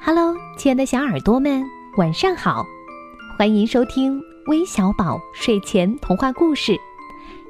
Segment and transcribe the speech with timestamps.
[0.00, 1.64] Hello，亲爱的小耳朵们，
[1.96, 2.64] 晚上好！
[3.36, 6.76] 欢迎收听微小宝睡前童话故事，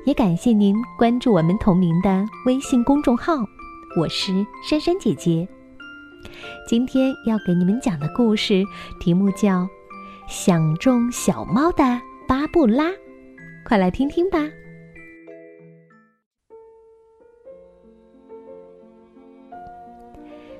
[0.04, 3.34] 也感谢您关注我们同名的微信公众号。
[3.98, 5.46] 我是珊珊姐姐。
[6.66, 8.64] 今天要给你们讲的故事
[9.00, 9.60] 题目叫
[10.26, 12.84] 《想中小猫的巴布拉》，
[13.66, 14.38] 快来听听吧。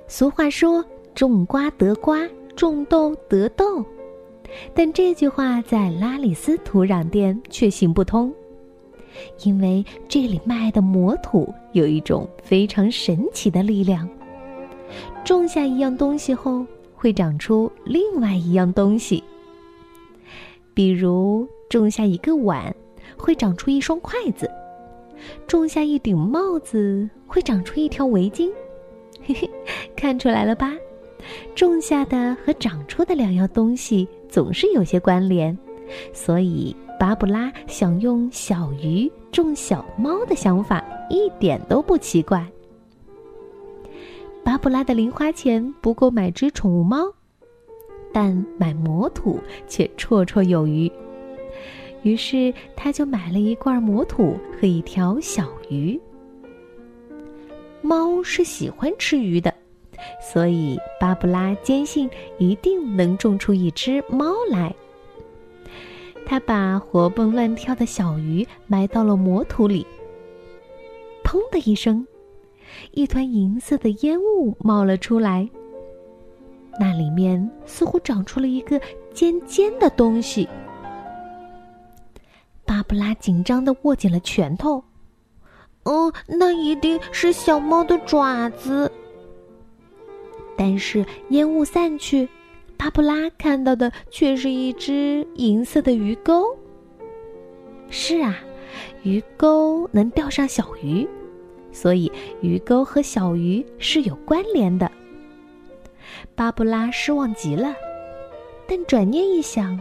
[0.06, 0.84] 俗话说。
[1.16, 3.82] 种瓜得瓜，种豆得豆，
[4.74, 8.30] 但这句话在拉里斯土壤店却行不通，
[9.42, 14.06] 因为这里卖的魔土有一种非常神奇的力量。
[15.24, 19.24] 种下一样东西后，会长出另外一样东西。
[20.74, 22.76] 比如种下一个碗，
[23.16, 24.46] 会长出一双筷子；
[25.46, 28.50] 种下一顶帽子，会长出一条围巾。
[29.24, 29.50] 嘿嘿，
[29.96, 30.74] 看出来了吧？
[31.54, 35.56] 种下的和长出的两样东西总是有些关联，
[36.12, 42.46] 所以巴布拉想用小鱼种小猫的想法一点都不奇怪。
[44.42, 47.12] 巴布拉的零花钱不够买只宠物猫，
[48.12, 50.90] 但买魔土却绰绰有余，
[52.02, 56.00] 于是他就买了一罐魔土和一条小鱼。
[57.82, 59.52] 猫是喜欢吃鱼的。
[60.20, 64.74] 所以，巴布拉坚信一定能种出一只猫来。
[66.24, 69.86] 他把活蹦乱跳的小鱼埋到了魔土里。
[71.22, 72.06] 砰的一声，
[72.92, 75.48] 一团银色的烟雾冒了出来。
[76.78, 78.80] 那里面似乎长出了一个
[79.14, 80.48] 尖尖的东西。
[82.64, 84.82] 巴布拉紧张的握紧了拳头。
[85.84, 88.90] 哦，那一定是小猫的爪子。
[90.56, 92.28] 但是烟雾散去，
[92.76, 96.56] 巴布拉看到的却是一只银色的鱼钩。
[97.90, 98.38] 是啊，
[99.02, 101.06] 鱼钩能钓上小鱼，
[101.70, 104.90] 所以鱼钩和小鱼是有关联的。
[106.34, 107.74] 巴布拉失望极了，
[108.66, 109.78] 但转念一想，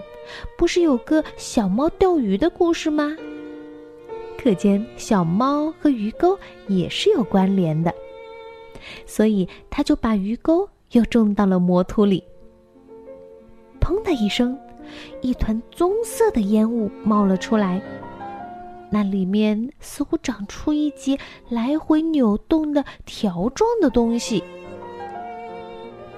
[0.58, 3.16] 不是有个小猫钓鱼的故事吗？
[4.38, 6.38] 可见小猫和鱼钩
[6.68, 7.94] 也是有关联的。
[9.06, 12.24] 所以，他就把鱼钩又种到了魔土里。
[13.80, 14.58] 砰的一声，
[15.22, 17.82] 一团棕色的烟雾冒了出来，
[18.90, 21.18] 那里面似乎长出一节
[21.50, 24.44] 来回扭动的条状的东西。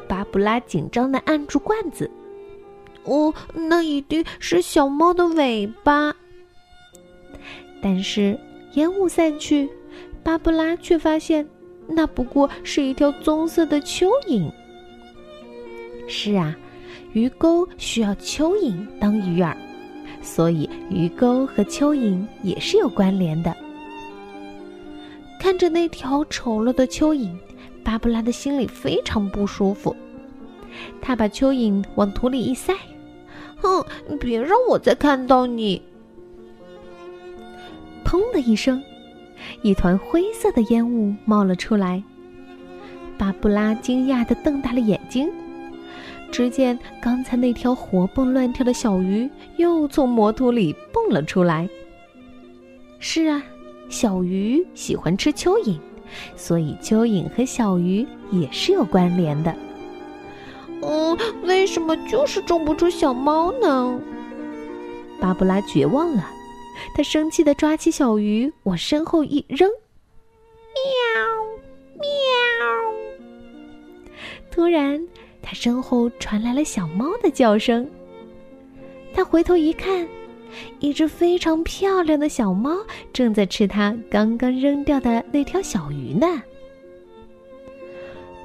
[0.07, 2.09] 巴布拉紧张的按住罐子，
[3.03, 6.15] 哦，那一定是小猫的尾巴。
[7.81, 8.39] 但是
[8.73, 9.69] 烟雾散去，
[10.23, 11.47] 巴布拉却发现。
[11.87, 14.51] 那不过是一条棕色的蚯蚓。
[16.07, 16.55] 是啊，
[17.13, 19.55] 鱼钩需要蚯蚓当鱼饵，
[20.21, 23.55] 所以鱼钩和蚯蚓也是有关联的。
[25.39, 27.29] 看着那条丑陋的蚯蚓，
[27.83, 29.95] 巴布拉的心里非常不舒服。
[31.01, 32.73] 他把蚯蚓往土里一塞，
[33.57, 33.83] 哼，
[34.19, 35.81] 别让我再看到你！
[38.05, 38.81] 砰的一声。
[39.61, 42.01] 一团灰色的烟雾冒了出来，
[43.17, 45.27] 巴布拉惊讶地瞪大了眼睛。
[46.31, 51.67] 只见刚才那条活蹦乱跳的小鱼又从魔土里蹦了出来。
[52.99, 53.41] 是啊，
[53.89, 55.79] 小鱼喜欢吃蚯蚓，
[56.35, 59.53] 所以蚯蚓和小鱼也是有关联的。
[60.81, 63.99] 嗯，为什么就是种不出小猫呢？
[65.19, 66.23] 巴布拉绝望了。
[66.95, 69.69] 他生气的抓起小鱼往身后一扔，
[70.73, 72.03] 喵，喵！
[74.51, 75.07] 突然，
[75.41, 77.89] 他身后传来了小猫的叫声。
[79.13, 80.07] 他回头一看，
[80.79, 82.77] 一只非常漂亮的小猫
[83.11, 86.41] 正在吃他刚刚扔掉的那条小鱼呢。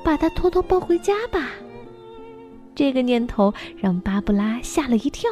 [0.05, 1.51] 把它偷偷抱回家吧。
[2.75, 5.31] 这个念头让巴布拉吓了一跳。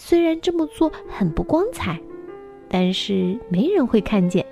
[0.00, 2.00] 虽然这么做很不光彩，
[2.68, 4.46] 但是没人会看见。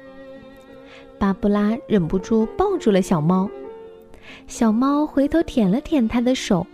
[1.20, 3.48] 巴布拉忍不住抱住了小猫，
[4.48, 6.66] 小猫回头舔了舔他的手，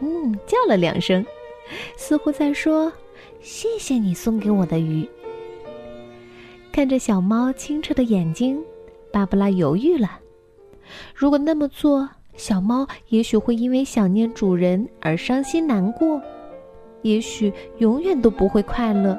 [0.00, 1.24] 喵，嗯，叫了两声，
[1.98, 2.90] 似乎在说
[3.40, 5.06] ：“谢谢你送给我的鱼。”
[6.72, 8.58] 看着小猫清澈的眼睛，
[9.12, 10.18] 巴布拉犹豫了。
[11.14, 16.22] 如果那么做，小猫也许会因为想念主人而伤心难过，
[17.02, 19.18] 也许永远都不会快乐。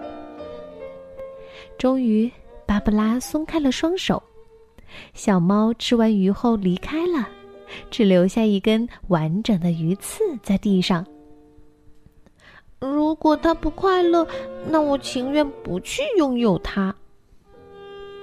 [1.78, 2.32] 终于，
[2.66, 4.24] 巴布拉松开了双手，
[5.14, 7.28] 小猫吃完鱼后离开了，
[7.92, 11.06] 只留下一根完整的鱼刺在地上。
[12.80, 14.26] 如果它不快乐，
[14.70, 16.96] 那我情愿不去拥有它。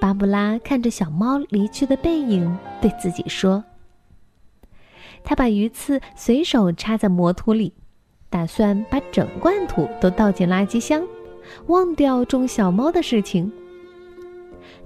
[0.00, 3.62] 巴布拉看着小猫离去的背影，对自己说
[5.26, 7.72] ：“他把鱼刺随手插在魔土里，
[8.30, 11.04] 打算把整罐土都倒进垃圾箱，
[11.66, 13.52] 忘掉种小猫的事情。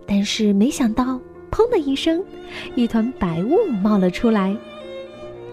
[0.07, 1.21] 但是没想到，
[1.51, 2.25] 砰的一声，
[2.75, 4.57] 一团白雾冒了出来，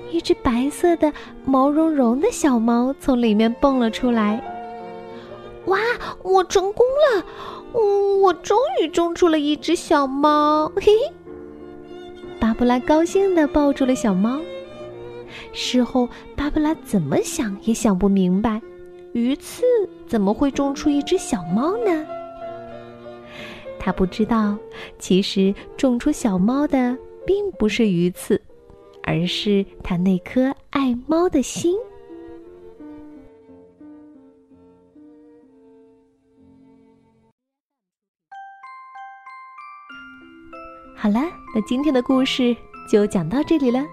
[0.10, 1.12] 一只白色的、
[1.44, 4.42] 毛茸茸的小猫从里面蹦了出来。
[5.66, 5.78] 哇，
[6.24, 7.25] 我成功了！”
[7.74, 11.13] 我，我终于种出了一只小猫，嘿嘿。
[12.39, 14.39] 巴布拉高兴地抱住了小猫。
[15.54, 18.62] 事后，巴布拉怎么想也想不明白，
[19.13, 19.63] 鱼刺
[20.07, 22.06] 怎么会种出一只小猫呢？
[23.80, 24.57] 他不知道，
[25.00, 28.42] 其实种出小猫的并不是鱼刺，
[29.04, 31.78] 而是他那颗爱猫的心。
[40.95, 41.22] 好了，
[41.56, 42.57] 那今天的故事
[42.92, 43.86] 就讲到这里了。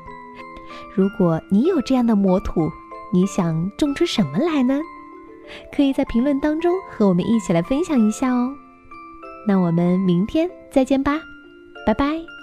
[0.95, 2.71] 如果你有这样的魔土，
[3.13, 4.81] 你想种出什么来呢？
[5.77, 8.55] 可以在评论当中和我们一起来分享一下哦。
[9.47, 11.21] 那我们明天再见吧，
[11.87, 12.34] 拜拜。